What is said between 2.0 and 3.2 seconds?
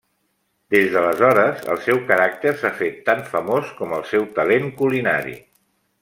caràcter s'ha fet